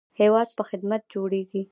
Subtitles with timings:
[0.19, 1.61] هیواد په خدمت جوړیږي